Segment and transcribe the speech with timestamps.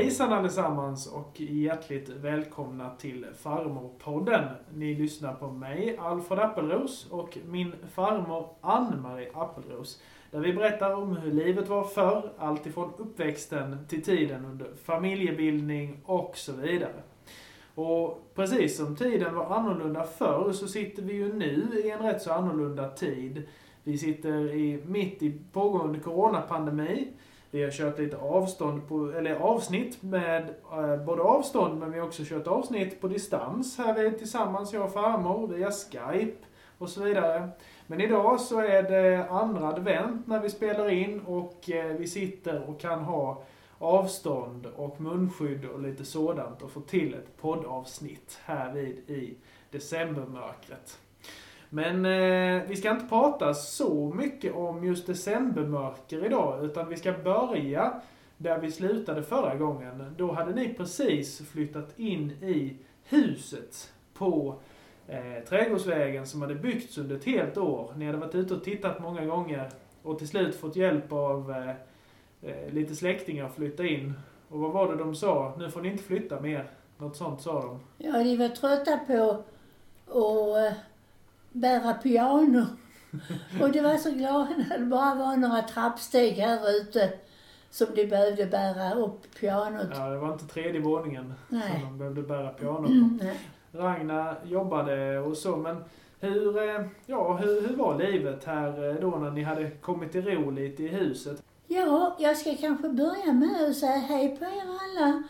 [0.00, 4.44] Hejsan allesammans och hjärtligt välkomna till Farmorpodden.
[4.74, 10.02] Ni lyssnar på mig, Alfred Appelros, och min farmor Ann-Marie Appelros.
[10.30, 16.36] Där vi berättar om hur livet var förr, alltifrån uppväxten till tiden under familjebildning och
[16.36, 17.02] så vidare.
[17.74, 22.22] Och precis som tiden var annorlunda förr så sitter vi ju nu i en rätt
[22.22, 23.42] så annorlunda tid.
[23.84, 27.08] Vi sitter i, mitt i pågående coronapandemi.
[27.52, 32.06] Vi har kört lite avstånd på, eller avsnitt med eh, både avstånd men vi har
[32.06, 36.46] också kört avsnitt på distans här vi tillsammans, jag och farmor, via Skype
[36.78, 37.48] och så vidare.
[37.86, 42.70] Men idag så är det andra advent när vi spelar in och eh, vi sitter
[42.70, 43.42] och kan ha
[43.78, 49.36] avstånd och munskydd och lite sådant och få till ett poddavsnitt här vid i
[49.70, 50.98] decembermörkret.
[51.70, 57.12] Men eh, vi ska inte prata så mycket om just decembermörker idag, utan vi ska
[57.12, 58.00] börja
[58.36, 60.14] där vi slutade förra gången.
[60.16, 64.54] Då hade ni precis flyttat in i huset på
[65.08, 67.92] eh, Trädgårdsvägen som hade byggts under ett helt år.
[67.96, 69.70] Ni hade varit ute och tittat många gånger
[70.02, 71.70] och till slut fått hjälp av eh,
[72.50, 74.12] eh lite släktingar att flytta in.
[74.48, 75.54] Och vad var det de sa?
[75.58, 76.70] Nu får ni inte flytta mer.
[76.98, 77.80] Något sånt sa de.
[77.98, 79.44] Ja, de var trötta på
[80.06, 80.78] att eh,
[81.52, 82.66] bära piano.
[83.62, 87.12] Och det var så glada när det bara var några trappsteg här ute
[87.70, 89.86] som de behövde bära upp pianot.
[89.94, 91.70] Ja, det var inte tredje våningen Nej.
[91.72, 92.92] som de behövde bära pianot på.
[92.92, 93.38] Mm, nej.
[93.72, 95.84] Ragnar jobbade och så, men
[96.20, 100.24] hur, eh, ja, hur, hur var livet här eh, då när ni hade kommit till
[100.24, 101.42] ro lite i huset?
[101.68, 105.22] Ja, jag ska kanske börja med att säga hej på er alla.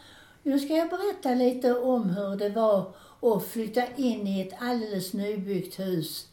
[0.43, 5.13] Nu ska jag berätta lite om hur det var att flytta in i ett alldeles
[5.13, 6.29] nybyggt hus.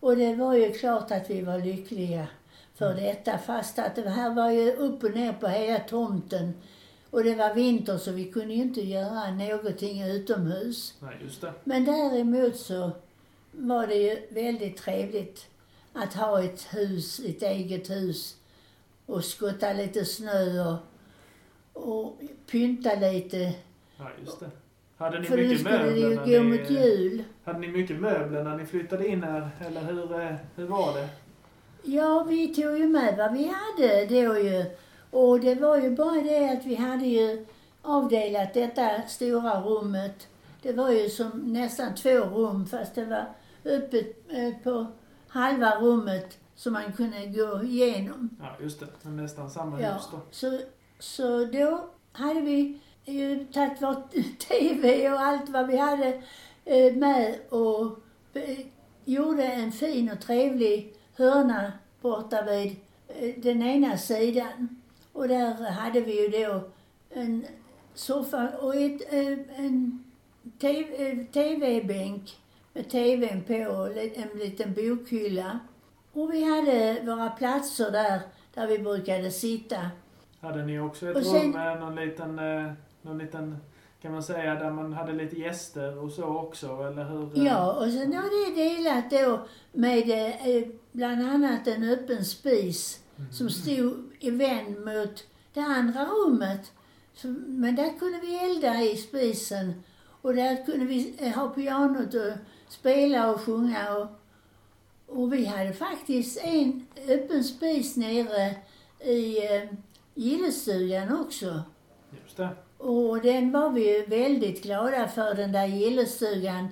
[0.00, 2.26] Och det var ju klart att vi var lyckliga
[2.74, 6.54] för detta, fast att det här var ju upp och ner på hela tomten.
[7.10, 10.94] Och det var vinter så vi kunde ju inte göra någonting utomhus.
[11.00, 11.52] Nej, just det.
[11.64, 12.90] Men däremot så
[13.52, 15.46] var det ju väldigt trevligt
[15.92, 18.36] att ha ett hus, ett eget hus
[19.06, 20.78] och skotta lite snö och,
[21.72, 23.52] och pynta lite.
[23.96, 24.50] Ja, just det.
[24.98, 27.24] Hade ni För nu mycket skulle det ju gå när mot ni, jul.
[27.44, 29.50] Hade ni mycket möbler när ni flyttade in här?
[29.66, 31.08] Eller hur, eh, hur var det?
[31.82, 34.64] Ja, vi tog ju med vad vi hade då ju.
[35.10, 37.46] Och det var ju bara det att vi hade ju
[37.82, 40.28] avdelat detta stora rummet.
[40.62, 43.24] Det var ju som nästan två rum fast det var
[43.64, 44.86] öppet eh, på
[45.28, 48.30] halva rummet som man kunde gå igenom.
[48.40, 49.08] Ja, just det.
[49.08, 50.20] Nästan samma Ja, hus då.
[50.30, 50.58] så,
[50.98, 53.96] så då hade vi ju tagit vår
[54.38, 56.22] TV och allt vad vi hade
[56.64, 57.98] eh, med och
[58.34, 58.58] eh,
[59.04, 62.76] gjorde en fin och trevlig hörna borta vid
[63.08, 64.82] eh, den ena sidan.
[65.12, 66.60] Och där hade vi ju då
[67.10, 67.44] en
[67.94, 69.12] soffa och ett,
[69.56, 70.04] en
[70.60, 72.36] TV TV-bänk
[72.72, 75.58] med TVn på och en liten bokhylla.
[76.12, 78.20] Och vi hade våra platser där,
[78.54, 79.90] där vi brukade sitta.
[80.40, 82.38] Hade ni också ett sen- rum med någon liten,
[83.06, 83.56] någon liten,
[84.02, 87.38] kan man säga, där man hade lite gäster och så också, eller hur?
[87.38, 87.44] eh?
[87.44, 93.00] Ja, och sen var det delat då med eh, bland annat en öppen spis
[93.32, 95.24] som stod i vänd mot
[95.54, 96.72] det andra rummet.
[97.46, 99.82] Men där kunde vi elda i spisen
[100.22, 102.32] och där kunde vi eh, ha pianot och
[102.68, 103.96] spela och sjunga.
[103.96, 104.08] Och,
[105.06, 108.54] och vi hade faktiskt en öppen spis nere
[109.00, 109.62] i eh,
[110.14, 111.62] gillestugan också.
[112.22, 112.48] Just det.
[112.86, 116.68] Och den var vi ju väldigt glada för, den där gillestugan.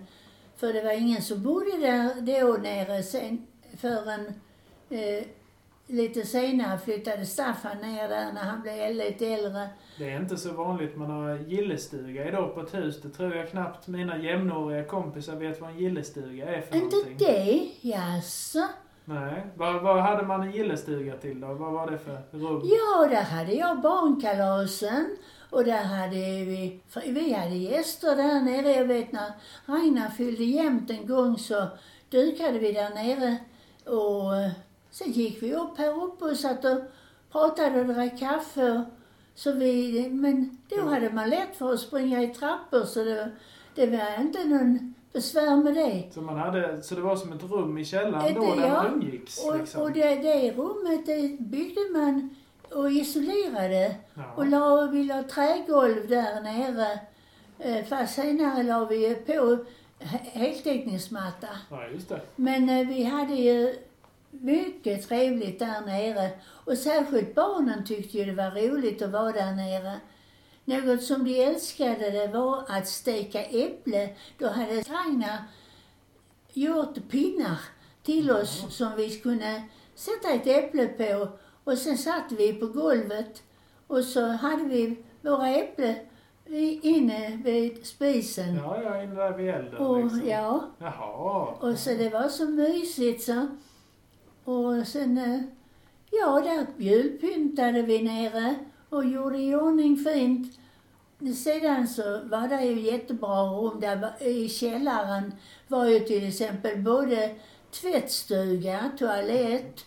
[0.57, 3.47] För det var ingen som bodde där då nere sen,
[3.79, 4.27] förrän
[4.91, 5.25] eh,
[5.87, 9.69] lite senare flyttade Staffan ner där när han blev lite äldre.
[9.99, 13.03] Det är inte så vanligt man har gillestuga idag på ett hus.
[13.03, 17.17] Det tror jag knappt mina jämnåriga kompisar vet vad en gillestuga är för Inte någonting.
[17.19, 17.71] det?
[17.89, 18.69] Jaså?
[19.05, 19.47] Nej.
[19.55, 21.47] Vad, vad hade man en gillestuga till då?
[21.47, 22.63] Vad var det för rum?
[22.65, 25.17] Ja, där hade jag barnkalasen
[25.55, 28.73] och där hade vi, vi hade gäster där nere.
[28.73, 29.33] Jag vet när
[29.67, 31.67] Ragnar fyllde jämnt en gång så
[32.11, 33.37] dukade vi där nere
[33.85, 34.51] och eh,
[34.91, 36.79] sen gick vi upp här uppe och satt och
[37.33, 38.71] pratade och drack kaffe.
[38.73, 38.85] Och,
[39.35, 43.31] så vi, men då hade man lätt för att springa i trappor så det,
[43.75, 46.15] det var inte någon besvär med det.
[46.15, 48.83] Så, man hade, så det var som ett rum i källaren Ett- då där ja.
[48.83, 49.45] man umgicks?
[49.45, 49.83] Och, liksom.
[49.83, 52.37] och det, det rummet det byggde man
[52.75, 53.95] och isolerade.
[54.37, 54.49] Och ja.
[54.51, 56.99] la, vi la trägolv där nere.
[57.59, 59.33] Eh, Fast senare la vi på
[60.01, 61.49] he- heltäckningsmatta.
[61.71, 62.21] ja, just det.
[62.37, 63.75] Men eh, vi hade ju
[64.31, 66.31] mycket trevligt där nere.
[66.45, 70.01] Och särskilt barnen tyckte ju det var roligt att vara där nere.
[70.65, 74.09] Något som de älskade det var att steka äpple.
[74.39, 75.39] Då hade Ragnar
[76.53, 77.57] gjort pinnar
[78.03, 78.69] till oss Ja.
[78.71, 79.63] som vi kunde
[79.95, 81.29] sätta ett äpple på.
[81.65, 83.43] Och sen satt vi på golvet
[83.87, 85.97] och så hade vi våra äpplen
[86.83, 88.55] inne vid spisen.
[88.57, 90.29] Ja, ja, inne där vid elden Och, liksom.
[90.29, 91.47] ja, Jaha.
[91.61, 93.47] och så det var så mysigt så.
[94.45, 95.41] Och sen, eh,
[96.11, 98.55] ja, där julpyntade vi nere
[98.89, 100.59] och gjorde i ordning fint.
[101.37, 103.81] Sedan så var det ju jättebra rum.
[103.81, 105.35] Där I källaren
[105.69, 107.35] var ju till exempel både
[107.71, 109.85] tvättstuga, toalett,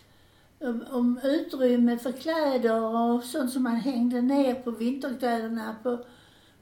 [0.90, 5.98] om, utrymme för kläder och sånt som man hängde ner på vinterkläderna på,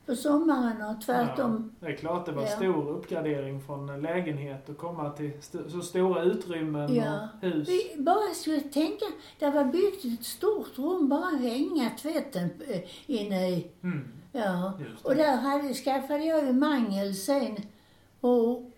[0.07, 1.73] på sommaren och tvärtom.
[1.81, 2.49] Ja, det är klart det var Ja.
[2.49, 7.29] stor uppgradering från en lägenhet och komma till st- så stora utrymmen Ja.
[7.43, 7.69] och hus.
[7.69, 9.05] Vi bara skulle tänka,
[9.39, 13.67] det var byggt ett stort rum bara att hänga tvätten eh, inne i.
[13.83, 14.73] Mm, Ja.
[15.03, 17.57] Och där hade, skaffade jag ju mangel sen.
[18.21, 18.71] Och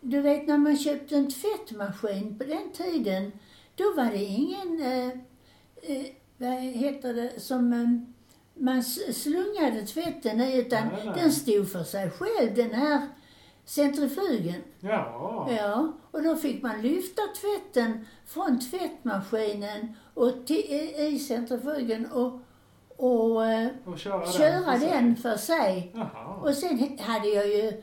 [0.00, 3.32] du vet när man köpte en tvättmaskin på den tiden,
[3.76, 5.08] då var det ingen, eh,
[5.82, 6.06] eh,
[6.36, 7.88] vad heter det, som eh,
[8.62, 8.82] man
[9.12, 11.14] slungade tvätten i utan Nej, nej.
[11.16, 13.00] den stod för sig själv, den här
[13.64, 14.62] centrifugen.
[14.80, 15.48] Ja.
[15.58, 22.40] Ja, och då fick man lyfta tvätten från tvättmaskinen och till, i, centrifugen och,
[22.96, 24.64] och eh, Och köra, köra den.
[24.64, 24.90] för sig.
[24.92, 25.94] den för sig.
[26.42, 27.82] Och sen hade jag ju,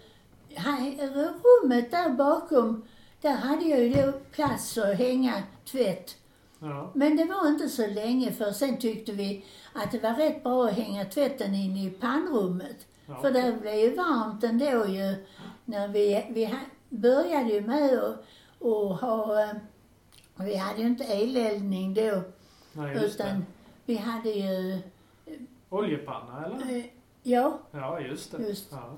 [1.44, 2.86] rummet där bakom,
[3.24, 5.34] där hade jag ju då plats att hänga
[5.66, 6.18] tvätt.
[6.60, 6.92] Ja.
[6.96, 10.66] Men det var inte så länge för sen tyckte vi att det var rätt bra
[10.68, 12.88] att hänga tvätten in i pannrummet.
[13.06, 13.16] Ja.
[13.22, 15.25] För det blev ju varmt ändå ju.
[15.66, 16.56] När vi, vi
[16.90, 18.25] började ju med att
[18.60, 19.56] och ha, eh,
[20.36, 22.22] vi hade ju inte eleldning då.
[22.74, 23.46] Nej, utan det.
[23.86, 24.80] vi hade ju,
[25.70, 26.84] Oljepanna eller?
[27.24, 28.44] Eh, ja, Ja, just det.
[28.48, 28.72] Just.
[28.72, 28.98] Ja.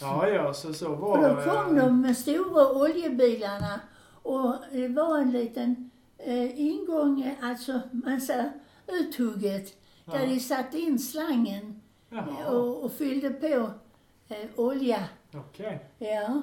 [0.00, 3.80] ja, ja, så så var och då kom eh, de med stora oljebilarna
[4.22, 8.44] och det var en liten eh, ingång, eh, alltså man sa
[8.86, 10.26] uthugget, där Ja.
[10.26, 11.80] de satte in slangen
[12.10, 13.70] Jaha, och, och fyllde på
[14.28, 15.04] eh, olja.
[15.34, 15.86] okej.
[15.98, 16.42] Ja,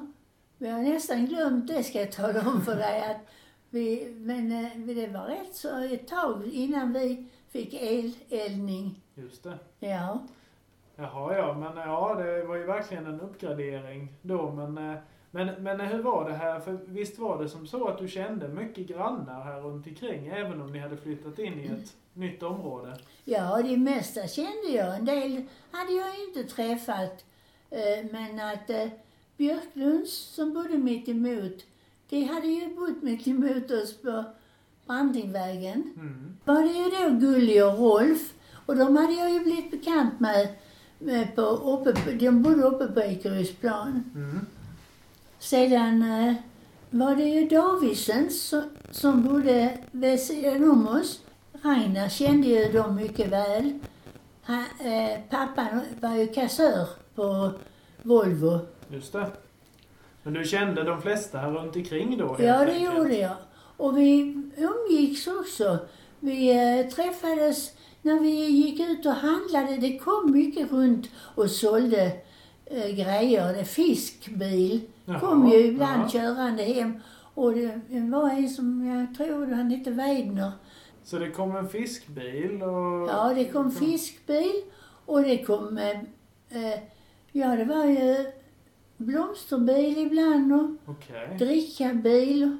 [0.57, 3.01] vi har nästan glömt det ska jag tala om för dig.
[3.11, 3.27] Att
[3.69, 9.01] vi, men eh, det var rätt så ett tag innan vi fick eleldning.
[9.15, 9.57] Just det.
[9.79, 10.19] Ja,
[10.95, 14.97] Jaha, ja, men ja, det var ju verkligen en uppgradering då, men eh,
[15.35, 16.59] men, men hur var det här?
[16.59, 20.61] För visst var det som så att du kände mycket grannar här runt omkring även
[20.61, 22.97] om ni hade flyttat in i ett nytt område?
[23.23, 24.95] ja det mesta kände jag.
[24.95, 27.25] En del hade jag inte träffat.
[27.69, 28.87] Eh, men att eh,
[29.37, 31.65] Björklunds som bodde mitt emot,
[32.09, 34.23] de hade ju bott mitt emot oss på
[34.85, 35.93] Brandingvägen.
[35.95, 36.37] Mm.
[36.45, 38.33] var det ju då Gulli och Rolf.
[38.65, 40.55] Och de hade jag ju blivit bekant med
[41.35, 44.03] på, uppe, de bodde uppe på Ekerydsplan.
[44.15, 44.45] Mm.
[45.39, 46.33] Sedan eh,
[46.89, 51.21] var det ju Davidsens som, som bodde vid sidan om oss.
[51.63, 53.79] Ragnar kände ju dem mycket väl.
[54.41, 57.51] Han, eh, pappan var ju kassör på
[58.01, 58.59] Volvo.
[58.87, 59.31] Just det.
[60.23, 62.35] Men du kände de flesta här runt omkring då?
[62.39, 62.95] Ja, det enkelt?
[62.97, 63.35] gjorde jag.
[63.77, 65.77] Och vi umgicks också.
[66.19, 67.71] Vi eh, träffades
[68.05, 69.77] när vi gick ut och handlade.
[69.77, 72.11] Det kom mycket runt och sålde
[72.65, 73.53] eh, grejer.
[73.53, 76.09] Det fiskbil Jaha, kom ju ibland ja.
[76.09, 76.99] körande hem.
[77.33, 80.51] Och det, var en som, jag tror han hette Weidner.
[81.03, 83.09] Så det kom en fiskbil och...
[83.09, 84.61] Ja, det kom fiskbil
[85.05, 85.99] och det kom, eh,
[86.49, 86.79] eh,
[87.31, 88.31] ja det var ju
[88.97, 91.37] blomsterbil ibland och Okej.
[91.39, 92.57] drickabil.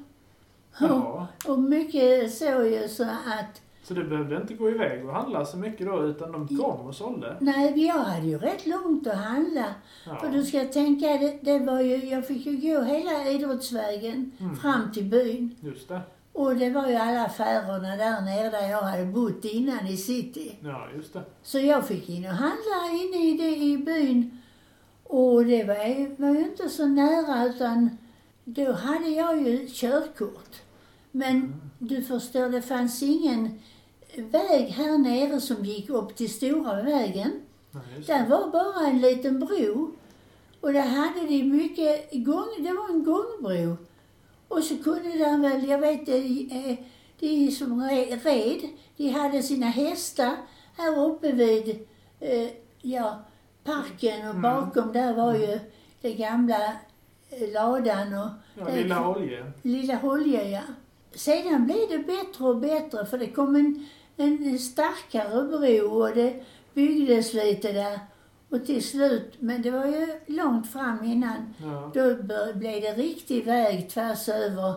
[0.80, 5.44] Och, och mycket så ju så att, Så du behövde inte gå iväg och handla
[5.44, 7.36] så mycket då, utan de kom och sålde?
[7.40, 9.64] nej jag hade ju rätt långt att handla.
[10.06, 10.16] Ja.
[10.16, 14.56] För du ska tänka, det, det var ju, jag fick ju gå hela idrottsvägen Mm.
[14.56, 15.54] fram till byn.
[15.60, 16.00] Just det.
[16.32, 20.56] Och det var ju alla affärerna där nere där jag hade bott innan i city.
[20.60, 21.22] Ja, just det.
[21.42, 24.38] Så jag fick in och handla inne i, det, i byn.
[25.04, 27.98] Och det var, ju- var ju inte så nära utan
[28.44, 30.56] då hade jag ju körkort.
[31.10, 33.58] Men du förstår, det fanns ingen
[34.18, 37.30] väg här nere som gick upp till stora vägen.
[37.72, 39.90] Ja, Där var bara en liten bro.
[40.60, 43.76] Och där hade de mycket gång, det var en gångbro.
[44.48, 46.78] Och så kunde de väl, jag vet de, eh,
[47.20, 50.36] de som re- red, de hade sina hästar
[50.76, 51.86] här uppe vid,
[52.20, 52.48] eh,
[52.82, 53.18] ja,
[53.64, 54.42] parken och Mm.
[54.42, 55.58] bakom där var ju
[56.00, 56.72] den gamla
[57.30, 59.52] eh, ladan och Ja, lilla Holje.
[59.62, 60.60] Lilla Holje, ja.
[61.14, 66.44] Sedan blev det bättre och bättre för det kom en, en starkare bro och det
[66.74, 67.98] byggdes lite där.
[68.50, 72.14] Och till slut, men det var ju långt fram innan, Ja, då
[72.54, 74.74] blev det riktig väg tvärs över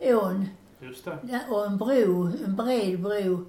[0.00, 0.48] ån.
[0.80, 1.40] just det.
[1.48, 3.44] Och en bro, en bred bro.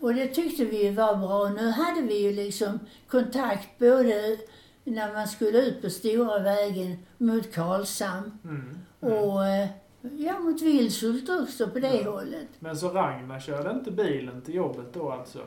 [0.00, 1.48] Och det tyckte vi ju var bra.
[1.48, 4.38] Nu hade vi ju liksom kontakt både
[4.84, 8.78] när man skulle ut på stora vägen mot Karlshamn Mm.
[9.00, 9.14] Mm.
[9.18, 9.68] och eh,
[10.16, 12.10] ja, mot Vilshult också på det Ja.
[12.10, 12.48] hållet.
[12.58, 15.38] Men så Ragnar körde inte bilen till jobbet då alltså?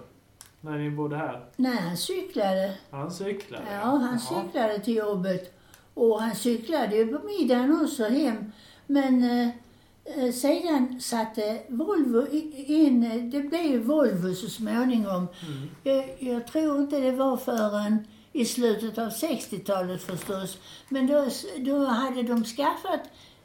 [0.62, 1.46] När ni bodde här?
[1.56, 2.74] Nej, han cyklade.
[2.92, 3.64] Han cyklade?
[3.72, 4.44] Ja, han Jaha.
[4.44, 5.58] cyklade till jobbet.
[5.94, 8.52] Och han cyklade ju på middagen också hem.
[8.88, 9.50] Men eh,
[10.26, 12.28] eh, sedan satte Volvo
[12.68, 15.28] in, det blev ju Volvo så småningom.
[15.48, 15.70] Mm.
[15.84, 20.58] Jag, jag tror inte det var förrän i slutet av 60-talet förstås.
[20.90, 21.28] Men då,
[21.58, 23.00] då hade de skaffat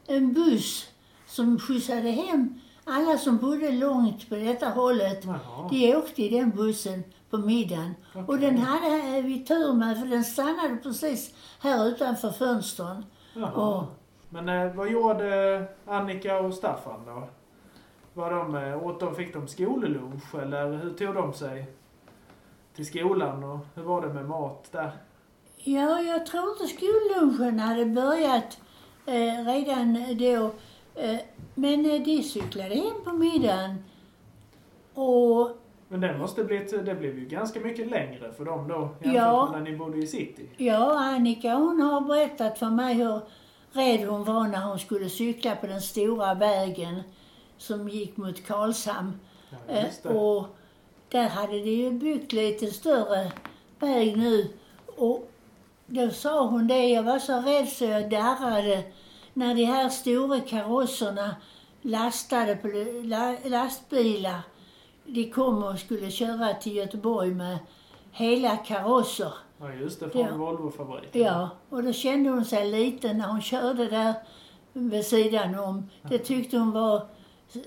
[0.07, 0.89] en buss
[1.37, 5.25] som skjutsade hem alla som bodde långt på detta hållet.
[5.25, 5.69] Jaha.
[5.71, 7.95] De åkte i den bussen på middagen.
[8.15, 8.39] Och Okej.
[8.41, 13.05] den hade vi tur med för den stannade precis här utanför fönstren.
[13.55, 13.85] Och-
[14.29, 17.29] Men eh, vad gjorde Annika och Staffan då?
[18.15, 21.67] Var de, eh, åt de, fick de skollunch eller hur tog de sig
[22.75, 24.91] till skolan och hur var det med mat där?
[25.65, 28.59] Ja, jag tror inte skollunchen hade börjat
[29.07, 30.51] eh, redan då.
[30.97, 31.17] Eh,
[31.55, 33.85] men eh, de cyklade hem på middagen.
[34.95, 35.51] Och
[35.89, 39.49] Men det måste blivit, det blev ju ganska mycket längre för dem då jämfört Ja.
[39.53, 40.49] med när ni bodde i city.
[40.57, 43.21] ja, Annika hon har berättat för mig hur
[43.73, 47.03] rädd hon var när hon skulle cykla på den stora vägen
[47.59, 49.13] som gick mot Karlshamn.
[49.51, 50.47] Ja, Eh, och
[51.09, 53.33] där hade de ju byggt lite större
[53.79, 54.49] väg nu.
[54.97, 55.31] Och
[55.87, 58.83] då sa hon det, jag var så rädd så jag darrade
[59.37, 61.37] när de här stora karosserna
[61.83, 62.69] lastade på
[63.05, 64.41] la, lastbilar.
[65.05, 67.59] De kom och skulle köra till Göteborg med
[68.13, 69.33] hela karosser.
[69.59, 70.11] Ja, just det.
[70.11, 70.37] Från Ja.
[70.37, 71.23] Volvofabriken.
[71.23, 74.15] Ja, och då kände hon sig liten när hon körde där
[74.73, 75.91] vid sidan om.
[76.03, 77.07] Det tyckte hon var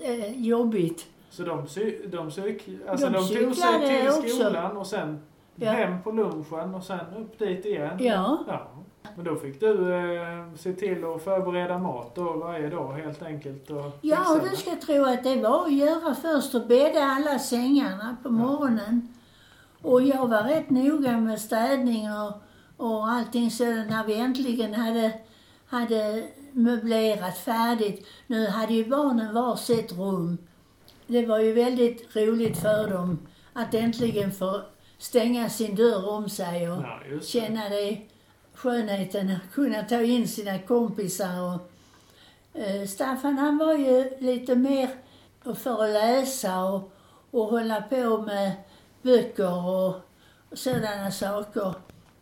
[0.00, 1.06] eh, jobbigt.
[1.30, 4.28] Så de, sy, de, cyk, alltså De de, tog sig till också.
[4.28, 5.20] skolan och sen
[5.56, 5.70] Ja.
[5.70, 7.96] hem på lunchen och sen upp dit igen?
[8.00, 8.38] Ja.
[8.48, 8.68] ja.
[9.16, 13.70] Men då fick du eh, se till att förbereda mat då varje dag helt enkelt?
[13.70, 17.38] Och Ja, och du ska tro att det var att göra först och bädda alla
[17.38, 19.14] sängarna på morgonen.
[19.82, 22.32] Och jag var rätt noga med städning och,
[22.76, 25.12] och allting så när vi äntligen hade,
[25.66, 28.06] hade möblerat färdigt.
[28.26, 30.38] Nu hade ju barnen varsitt rum.
[31.06, 33.18] Det var ju väldigt roligt för dem
[33.52, 34.60] att äntligen få
[34.98, 37.98] stänga sin dörr om sig och Ja, känna det
[38.60, 41.40] skönheten kunna ta in sina kompisar.
[41.40, 41.70] Och,
[42.60, 44.88] eh, Staffan han var ju lite mer
[45.54, 46.92] för att läsa och,
[47.30, 48.52] och hålla på med
[49.02, 49.88] böcker och,
[50.50, 51.74] och sådana saker.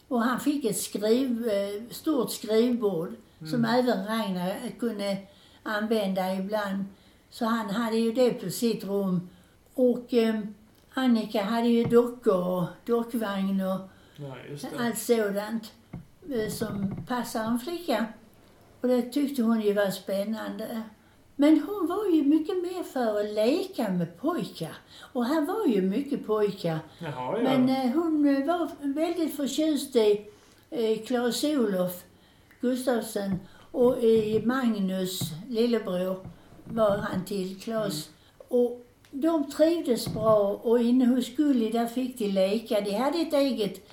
[0.08, 3.14] Och han fick ett skriv, eh, stort skrivbord
[3.50, 5.16] som även Ragnar kunde
[5.62, 6.84] använda ibland.
[7.30, 9.28] Så han hade ju det på sitt rum.
[9.74, 10.40] Och eh,
[10.94, 13.80] Annika hade ju dockor och dockvagn och
[14.20, 14.34] Ja,
[14.78, 15.72] allt sådant
[16.50, 18.06] som passar en flicka.
[18.80, 20.82] Och det tyckte hon ju var spännande.
[21.36, 24.76] Men hon var ju mycket mer för att leka med pojkar.
[25.12, 26.78] Och här var ju mycket pojkar.
[26.98, 27.42] Jaha, ja.
[27.42, 30.26] Men eh, hon var väldigt förtjust i
[30.70, 32.04] eh, Claes-Olof
[32.60, 33.38] Gustafsson
[33.72, 36.26] och i Magnus lillebror
[36.64, 38.10] var han till Claes.
[38.48, 42.80] Och de trivdes bra och inne hos Gulli där fick de leka.
[42.80, 43.84] De hade ett eget, mm,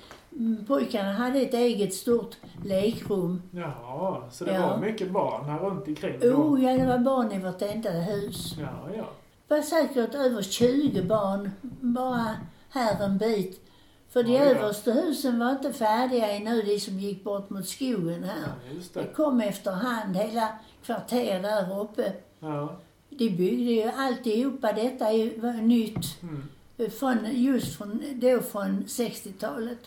[0.66, 3.42] pojkarna hade ett eget stort lekrum.
[3.50, 4.66] Jaha, så det Ja.
[4.68, 6.28] var mycket barn här runt omkring då?
[6.28, 8.54] Oh ja, det var barn i vartenda hus.
[8.60, 9.08] Ja, ja.
[9.48, 11.50] Det var säkert över 20 barn
[11.80, 12.36] bara
[12.70, 13.62] här en bit.
[14.10, 18.24] För de Ja, översta husen var inte färdiga ännu, de som gick bort mot skogen
[18.24, 18.42] här.
[18.68, 19.06] ja Det det.
[19.14, 20.48] kom efterhand, hela
[20.84, 22.12] kvarter där uppe.
[22.40, 22.76] Ja.
[23.10, 25.04] De byggde ju alltihopa, detta
[25.36, 26.22] var nytt.
[26.22, 26.90] Mm.
[26.90, 29.78] Från, just från, då från 60-talet.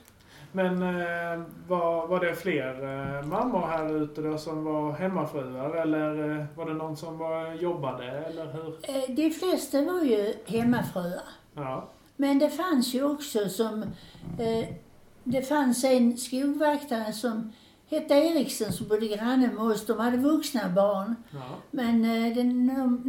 [0.52, 6.40] Men eh, var, var det fler eh, mammor här ute då som var hemmafruar eller
[6.40, 8.78] eh, var det någon som var, jobbade eller hur?
[9.16, 11.22] De flesta var ju hemmafruar.
[11.54, 11.90] Ja.
[12.16, 13.86] Men det fanns ju också som...
[15.24, 17.54] Det fanns en skogvaktare som
[17.90, 19.86] hette Eriksen som bodde granne med oss.
[19.86, 21.16] De hade vuxna barn.
[21.32, 21.40] ja.
[21.72, 22.02] Men
[22.34, 22.44] de,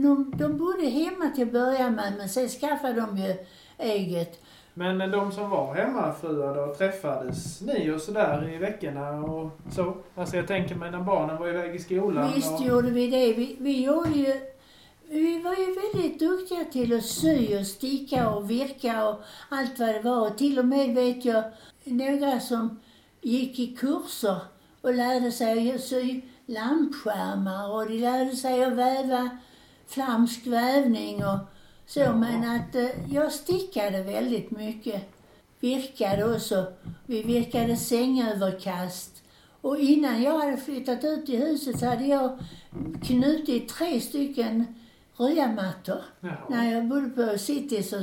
[0.03, 3.35] de, de bodde hemma till att börja med, men sen skaffade de ju
[3.79, 4.43] eget.
[4.75, 9.97] Men de som var hemmafruar då, träffades ni och sådär i veckorna och så?
[10.15, 12.67] Alltså jag tänker mig när barnen var iväg i skolan Visst och...
[12.67, 13.33] gjorde vi det.
[13.33, 14.41] Vi, vi gjorde ju...
[15.09, 19.89] vi var ju väldigt duktiga till att sy och sticka och virka och allt vad
[19.89, 20.31] det var.
[20.31, 21.45] Och till och med vet jag
[21.85, 22.81] några som
[23.21, 24.37] gick i kurser
[24.81, 29.31] och lärde sig att sy lampskärmar och de lärde sig att väva
[29.87, 31.39] flamsk vävning och
[31.91, 32.01] så.
[32.01, 32.15] Ja.
[32.15, 35.03] Men att eh, jag stickade väldigt mycket.
[35.61, 36.67] Virkade också.
[37.07, 39.23] Vi virkade sängöverkast.
[39.61, 42.39] Och innan jag hade flyttat ut i huset så hade jag
[43.03, 44.75] knutit tre stycken
[45.17, 46.01] ryamattor.
[46.21, 46.37] Jaha.
[46.49, 47.99] När jag bodde på city så,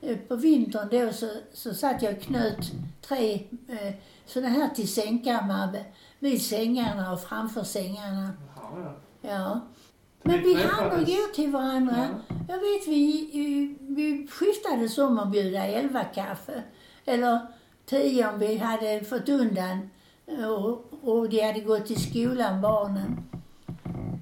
[0.00, 3.34] eh, på vintern då så, så satt jag och knöt tre
[3.68, 3.94] eh,
[4.26, 5.84] sådana här till sängkammare
[6.18, 8.32] vid sängarna och framför sängarna.
[8.56, 8.96] Ja.
[9.20, 9.60] Ja.
[10.22, 11.96] Men vi hann gå till varandra.
[12.28, 12.36] Ja.
[12.48, 16.62] Jag vet, vi, vi- vi skiftades om att bjuda elva kaffe.
[17.04, 17.40] Eller
[17.86, 19.90] tio om vi hade fått undan
[20.26, 23.16] och, och de hade gått till skolan, barnen.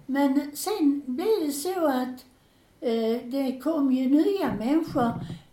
[0.06, 2.24] Men sen blev det så att
[2.80, 5.10] eh, det kom ju nya människor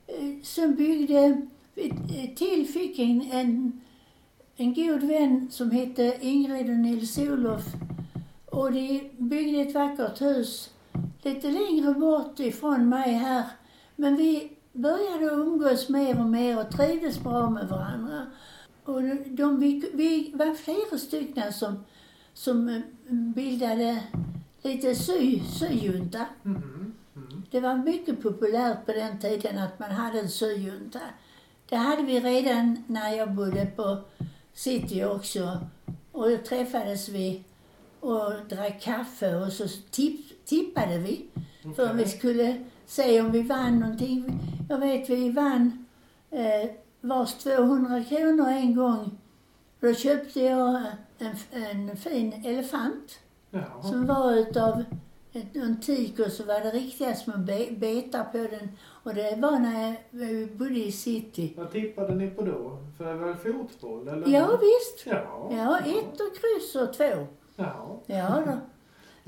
[0.08, 1.42] eh, som byggde,
[1.76, 3.82] eh, till fick en, en,
[4.56, 7.64] en god vän som hette Ingrid och Nils-Olof
[8.53, 10.69] och de byggde ett vackert hus
[11.22, 13.43] lite längre bort ifrån mig här.
[13.95, 18.25] Men vi började umgås mer och mer och trivdes bra med varandra.
[18.83, 21.83] Och de, vi, vi var flera stycken som,
[22.33, 22.81] som
[23.36, 24.03] bildade
[24.62, 26.25] lite sy, syjunta.
[26.43, 26.93] Mhm.
[27.15, 27.43] Mm.
[27.51, 31.00] Det var mycket populärt på den tiden att man hade en syjunta.
[31.69, 33.98] Det hade vi redan när jag bodde på
[34.53, 35.57] city också.
[36.12, 37.43] Och då träffades vi
[38.03, 41.25] och drack kaffe och så tipp, tippade vi.
[41.75, 41.95] För Okej.
[41.95, 44.39] vi skulle se om vi vann någonting.
[44.69, 45.86] Jag vet vi vann
[46.31, 49.17] eh, vars 200 kronor en gång.
[49.79, 50.81] Då köpte jag
[51.19, 53.19] en, en fin elefant
[53.50, 53.83] Jaha.
[53.83, 54.83] som var utav
[55.33, 58.70] ett, en tik och så var det riktiga små be, betar på den.
[59.03, 61.53] Och det var när jag, bodde i city.
[61.57, 62.77] Vad tippade ni på då?
[62.98, 64.27] För det var fotboll eller?
[64.27, 65.05] Ja visst.
[65.05, 65.50] Ja.
[65.51, 67.27] Ja, ett och kryss och två.
[67.55, 68.00] Ja.
[68.05, 68.57] Ja då.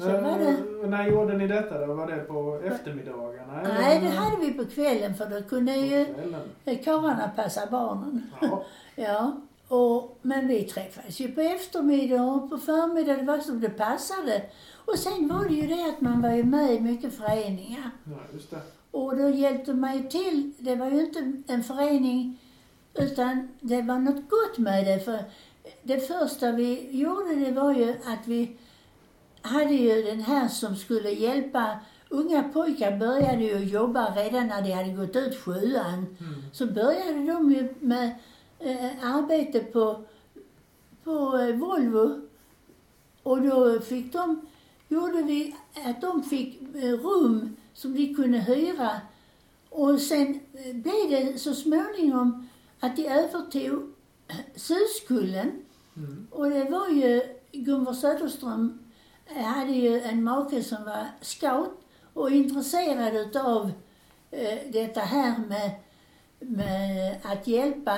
[0.03, 0.45] Så var det.
[0.83, 1.93] Eh, När gjorde ni detta då?
[1.93, 3.61] Var det på eftermiddagarna?
[3.63, 6.83] Nej, det hade vi på kvällen för då kunde ju kvällen.
[6.83, 8.31] karlarna passa barnen.
[8.41, 8.63] Ja.
[8.97, 13.69] Ja, och, men vi träffades ju på eftermiddag och på förmiddag, det var som det
[13.69, 14.41] passade.
[14.85, 17.89] Och sen var det ju det att man var ju med i mycket föreningar.
[18.03, 18.57] ja, just det.
[18.91, 20.51] Och då hjälpte man ju till.
[20.59, 22.39] Det var ju inte en förening,
[22.93, 24.99] utan det var något gott med det.
[24.99, 25.19] För
[25.83, 28.57] det första vi gjorde, det var ju att vi
[29.41, 34.71] hade ju den här som skulle hjälpa Unga pojkar började ju jobba redan när de
[34.71, 35.93] hade gått ut sjuan.
[35.93, 36.43] Mm.
[36.53, 38.15] Så började de ju med
[38.59, 40.03] eh, arbete på,
[41.03, 42.21] på eh, Volvo.
[43.23, 44.41] Och då fick de,
[44.87, 48.91] gjorde vi att de fick eh, rum som de kunde hyra.
[49.69, 52.47] Och sen eh, blev det så småningom
[52.79, 53.93] att de övertog
[54.55, 55.51] Suskullen.
[55.97, 56.27] Mm.
[56.31, 58.79] Och det var ju, Gunvor Söderström
[59.25, 61.79] hade ju en make som var scout
[62.13, 63.71] och intresserad utav
[64.31, 65.71] eh, detta här med,
[66.39, 67.97] med att hjälpa.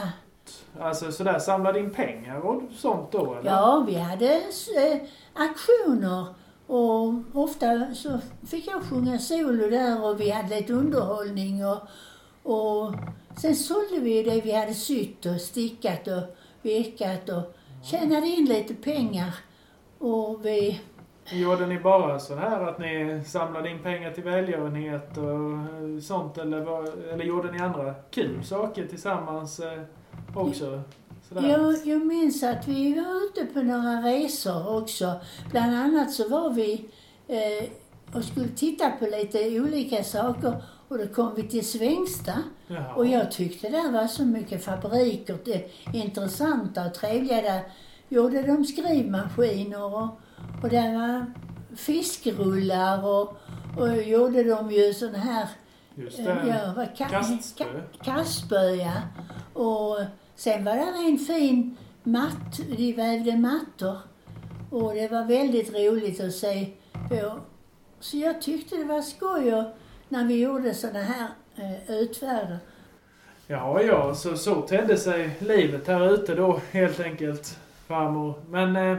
[0.80, 3.52] Alltså sådär, samlade in pengar och sånt då eller?
[3.52, 5.02] Ja, vi hade eh,
[5.34, 6.26] aktioner
[6.68, 11.82] och ofta så fick jag sjunga solo där och vi hade lite underhållning och,
[12.44, 12.94] och
[13.42, 18.74] sen sålde vi det vi hade sytt och stickat och virkat och tjänade in lite
[18.74, 19.36] pengar.
[20.00, 20.82] Och vi
[21.32, 26.38] Gjorde ni bara så här att ni samlade in pengar till välgörenhet och eh, sånt
[26.38, 29.82] eller, var, eller gjorde ni andra kul saker tillsammans eh,
[30.36, 30.82] också?
[31.30, 31.50] Sådär.
[31.50, 35.12] Jag, jag minns att vi var ute på några resor också.
[35.52, 36.86] Bland annat så var vi
[37.28, 37.70] eh,
[38.14, 42.34] och skulle titta på lite olika saker och då kom vi till Svängsta.
[42.68, 42.94] Jaha.
[42.96, 47.42] Och jag tyckte där var så mycket fabriker, det, intressanta och trevliga.
[47.42, 47.62] Där
[48.10, 50.08] gjorde de skrivmaskiner och,
[50.64, 51.26] och där var
[51.76, 53.38] fiskrullar och,
[53.78, 55.48] och gjorde de ju sån här
[55.96, 56.48] Just Eh, det.
[56.48, 57.64] Ja, ka- Kastspö.
[57.64, 58.94] ka- kastspö, ja.
[59.54, 59.98] Och
[60.36, 63.98] sen var det en fin matt, de vävde mattor.
[64.70, 66.66] Och det var väldigt roligt att se
[67.10, 67.40] på.
[68.00, 69.64] Så jag tyckte det var skoj
[70.10, 72.58] när vi gjorde såna här eh, utfärder.
[73.48, 78.34] Ja, ja, så, så tedde sig livet här ute då helt enkelt, farmor.
[78.50, 78.98] Men eh,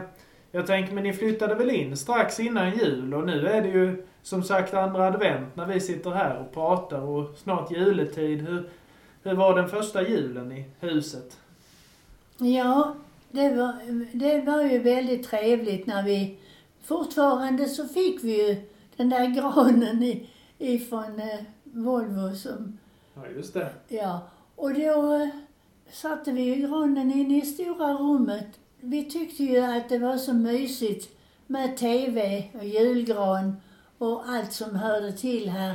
[0.50, 4.06] jag tänker, men ni flyttade väl in strax innan jul och nu är det ju
[4.22, 8.48] som sagt andra advent när vi sitter här och pratar och snart juletid.
[8.48, 8.70] Hur,
[9.22, 11.38] hur var den första julen i huset?
[12.38, 12.94] Ja,
[13.30, 13.72] det var,
[14.12, 16.38] det var ju väldigt trevligt när vi...
[16.84, 18.56] Fortfarande så fick vi ju
[18.98, 20.26] den där granen i,
[20.58, 22.78] ifrån eh, Volvo som,
[23.14, 23.70] Ja, just det.
[23.88, 24.20] ja.
[24.56, 25.28] Och då eh,
[25.92, 28.46] satte vi ju granen inne i stora rummet.
[28.80, 33.56] Vi tyckte ju att det var så mysigt med TV och julgran
[33.98, 35.74] och allt som hörde till här.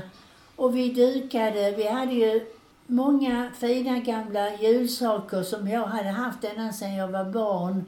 [0.56, 2.46] Och vi dukade, vi hade ju
[2.88, 7.86] många fina gamla julsaker som jag hade haft ända sedan jag var barn.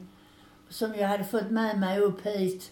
[0.68, 2.70] Som jag hade fått med mig upp hit.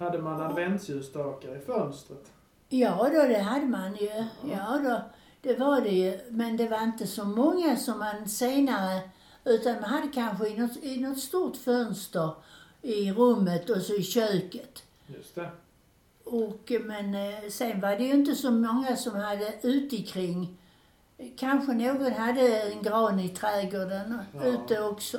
[0.00, 2.32] Hade man adventsljusstakar i fönstret?
[2.68, 4.24] Ja då, det hade man ju.
[4.52, 5.00] Ja då,
[5.42, 6.18] det var det ju.
[6.28, 9.00] Men det var inte så många som man senare,
[9.44, 12.30] utan man hade kanske i något, i något stort fönster
[12.82, 14.82] i rummet och så i köket.
[15.06, 15.50] Just det.
[16.24, 20.56] Och, men eh, sen var det ju inte så många som hade utikring.
[21.36, 24.44] Kanske någon hade en gran i trädgården Ja.
[24.44, 25.18] ute också.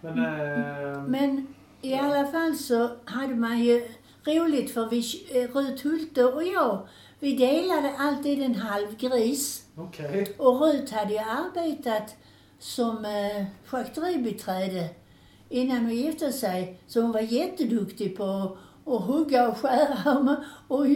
[0.00, 3.88] Men, eh, Men i alla fall så hade man ju
[4.24, 4.98] roligt för vi,
[5.30, 9.62] eh, Rut Hulte och jag, vi delade alltid en halv gris.
[9.76, 10.34] okej.
[10.38, 12.16] Och Rut hade ju arbetat
[12.58, 14.88] som eh, schakteribiträde
[15.48, 16.80] innan hon gifte sig.
[16.86, 20.36] Så hon var jätteduktig på att hugga och skära
[20.68, 20.86] och,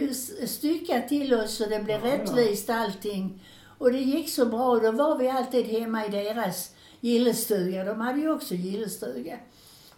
[0.47, 2.13] stycka till oss så det blev ja.
[2.13, 3.43] rättvist allting.
[3.77, 4.79] Och det gick så bra.
[4.79, 7.83] Då var vi alltid hemma i deras gillestuga.
[7.83, 9.37] De hade ju också gillestuga.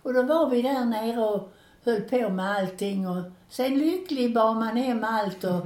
[0.10, 1.52] Och då var vi där nere och
[1.84, 3.08] höll på med allting.
[3.08, 5.66] Och sen lycklig bar man hem allt och,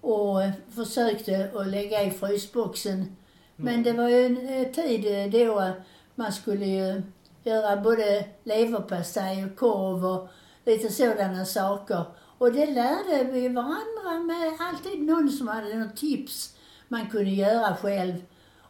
[0.00, 0.40] och
[0.74, 3.16] försökte att lägga i frysboxen.
[3.56, 5.72] Men det var ju en eh, tid eh, då
[6.14, 7.02] man skulle ju
[7.42, 10.28] göra både leverpastej och korv och
[10.64, 12.04] lite sådana saker.
[12.38, 16.56] Och det lärde vi varandra med alltid någon som hade något tips
[16.88, 18.14] man kunde göra själv.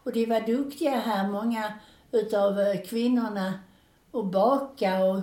[0.02, 1.72] Och de var duktiga här, många
[2.12, 3.52] utav eh, kvinnorna,
[4.11, 5.23] och baka och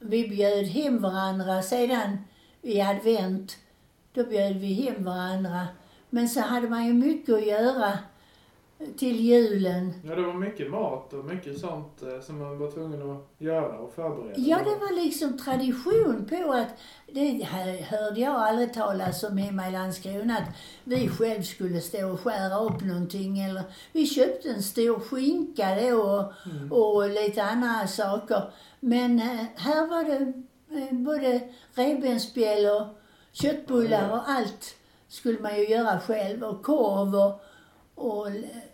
[0.00, 2.18] vi bjöd hem varandra sedan
[2.62, 3.56] i advent.
[4.12, 5.66] Då bjöd vi hem varandra.
[6.10, 7.98] Men så hade man ju mycket att göra
[8.98, 9.92] till julen.
[10.04, 13.78] Ja, det var mycket mat och mycket sånt eh, som man var tvungen att göra
[13.78, 14.34] och förbereda.
[14.36, 16.68] Ja, det var liksom tradition på att,
[17.12, 22.12] det här hörde jag aldrig talas om hemma i Landskrona, att vi själv skulle stå
[22.12, 26.72] och skära upp någonting eller vi köpte en stor skinka då och, Mm.
[26.72, 28.42] och lite andra saker.
[28.80, 30.32] Men eh, här var det
[30.80, 31.40] eh, både
[31.74, 32.86] revbensspjäll och
[33.32, 34.74] köttbullar och allt
[35.08, 37.42] skulle man ju göra själv och korv och,
[37.94, 38.26] och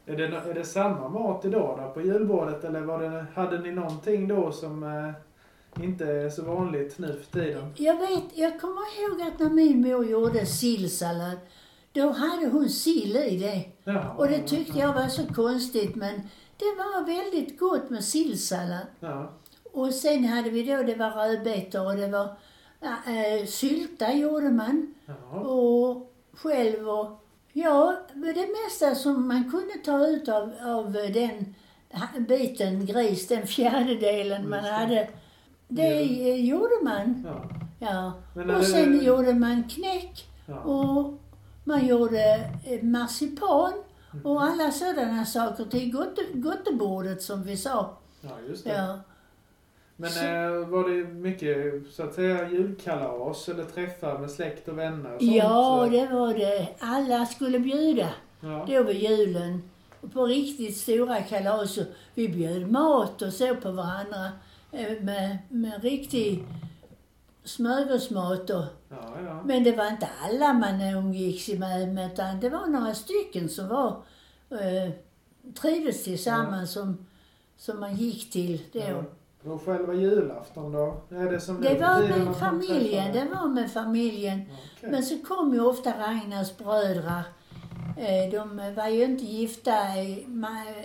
[0.08, 3.72] Är det, är det samma mat idag då på julbordet eller var det, hade ni
[3.72, 7.72] någonting då som eh, inte är så vanligt nu för tiden?
[7.76, 11.38] Jag vet, jag kommer ihåg att när min mor gjorde sillsallad,
[11.92, 13.64] då hade hon sill i det.
[13.92, 16.14] Jaha, Och det tyckte jag var så konstigt, men
[16.56, 18.86] det var väldigt gott med sillsallad.
[19.00, 19.32] Ja,
[19.72, 22.28] Och sen hade vi då, det var rödbetor och det var
[22.80, 24.94] ja, äh, sylta gjorde man.
[25.06, 25.40] ja.
[25.40, 31.54] Och själv och, ja, det mesta som man kunde ta ut av, av den
[31.92, 35.08] ha- biten gris, den fjärdedelen man hade,
[35.68, 35.98] det
[36.30, 37.26] eh, gjorde man.
[37.26, 37.44] ja.
[37.80, 38.12] Ja.
[38.34, 40.60] Men Och sen det- gjorde man knäck ja.
[40.60, 41.14] och
[41.64, 43.72] man gjorde eh, marsipan
[44.12, 44.26] Mm.
[44.26, 47.96] och alla sådana saker till gotte, gottebordet som vi sa.
[48.20, 48.70] ja, just det.
[48.72, 48.98] Ja.
[50.00, 55.14] Men eh, var det mycket, så att säga, julkalas eller träffar med släkt och vänner
[55.14, 55.34] och sånt?
[55.34, 56.68] ja, det var det.
[56.78, 58.08] Alla skulle bjuda
[58.40, 58.66] ja.
[58.68, 59.62] då vid julen.
[60.12, 61.78] På riktigt stora kalas.
[62.14, 64.30] Vi bjöd mat och så på varandra
[64.72, 66.44] eh, med, med riktig
[67.44, 69.42] smörgåsmat och Ja, ja.
[69.44, 74.02] Men det var inte alla man umgicks med, utan det var några stycken som var,
[74.50, 74.92] eh,
[75.60, 77.06] trivdes tillsammans som,
[77.56, 79.04] som man gick till då.
[79.44, 80.96] Och själva julafton då?
[81.10, 84.42] Är det som Det var med familjen, det var med familjen.
[84.76, 84.90] Okej.
[84.90, 87.22] Men så kom ju ofta Ragnars bröder.
[87.96, 89.72] Eh, de var ju inte gifta,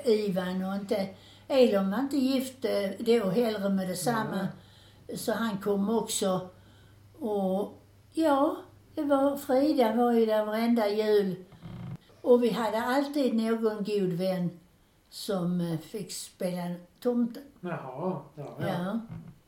[0.06, 1.10] Ivan och inte,
[1.48, 4.48] Elon var inte gift eh, då heller med detsamma.
[5.16, 6.50] Så han kom också.
[7.20, 7.82] Och
[8.14, 8.56] ja,
[8.96, 11.36] det var, Frida var ju där varenda jul.
[12.22, 14.60] Och vi hade alltid någon god vän
[15.10, 17.44] som eh, fick spela tomten.
[17.62, 18.68] Jaha, ja, ja.
[18.68, 19.00] Ja.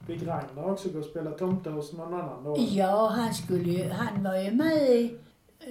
[0.07, 2.55] Fick Ragnar också gå och spela tomte hos någon annan då?
[2.59, 5.17] Ja, han skulle ju, han var ju med i,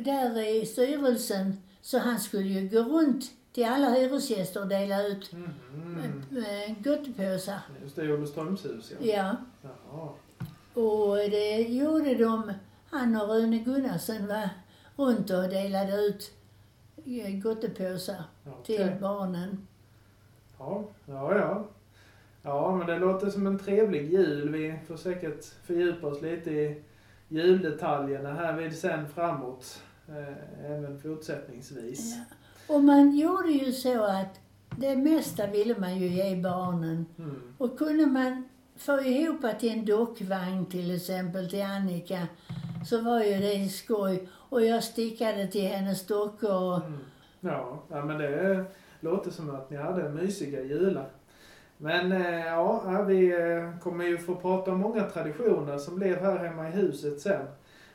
[0.04, 1.56] där i styrelsen.
[1.82, 6.74] Så han skulle ju gå runt till alla hyresgäster och dela ut mm.
[6.78, 7.58] gottepåsar.
[7.82, 9.06] Just det, i Olofströmshus ja.
[9.06, 9.36] Ja.
[9.62, 10.08] Jaha.
[10.86, 12.52] Och det gjorde de,
[12.90, 14.48] han och Rune Gunnarsson var
[14.96, 16.32] runt och delade ut
[17.04, 18.76] eh, gottepåsar Okej.
[18.76, 19.66] till barnen.
[20.64, 21.64] Ja, ja, ja.
[22.42, 24.48] Ja, men det låter som en trevlig jul.
[24.48, 26.82] Vi får säkert fördjupa oss lite i
[27.28, 29.82] juldetaljerna här vid sen framåt.
[30.08, 32.16] eh, även fortsättningsvis.
[32.16, 32.74] Ja.
[32.74, 34.40] Och man gjorde ju så att
[34.78, 37.06] det mesta ville man ju ge barnen.
[37.18, 37.42] Mm.
[37.58, 42.26] Och kunde man få ihop till en dockvagn till exempel till Annika
[42.86, 44.28] så var ju det skoj.
[44.32, 46.98] Och jag stickade till hennes dockor och Mm.
[47.40, 48.64] Ja, ja, men det
[49.04, 51.06] låter som att ni hade mysiga jular.
[51.76, 56.36] Men eh, ja, vi eh, kommer ju få prata om många traditioner som blev här
[56.38, 57.46] hemma i huset sen.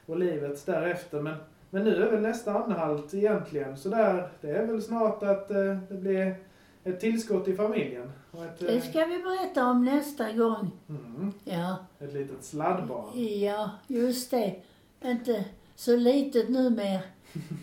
[0.06, 1.22] Och livet därefter.
[1.22, 1.36] Men,
[1.70, 4.30] men nu är väl nästa anhalt egentligen sådär.
[4.42, 6.36] Det är väl snart att eh, det blir
[6.84, 8.12] ett tillskott i familjen.
[8.34, 10.72] Ett, det ska vi berätta om nästa gång.
[10.90, 13.40] mm, Ja, ett litet sladdbarn.
[13.42, 14.56] ja just det.
[15.02, 15.46] Inte
[15.76, 17.00] så litet numera.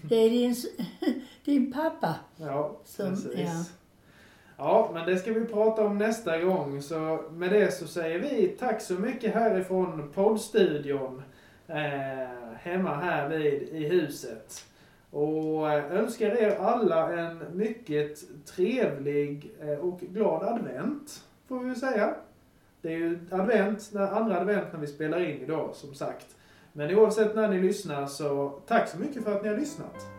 [0.09, 0.55] Det är din,
[1.47, 2.15] din pappa.
[2.37, 3.35] Ja, Som- precis.
[3.39, 3.65] ja.
[4.59, 6.83] Ja, men det ska vi prata om nästa gång.
[6.83, 11.23] Så med det så säger vi tack så mycket härifrån poddstudion.
[11.69, 12.29] Eh,
[12.59, 14.65] hemma här vid i huset.
[15.11, 21.23] Och eh, önskar er alla en mycket trevlig eh, och glad advent.
[21.49, 22.15] Får vi säga.
[22.83, 26.27] Det är ju advent, andra advent när vi spelar in idag som sagt.
[26.73, 30.16] Men oavsett när ni lyssnar så tack så mycket för att ni har lyssnat.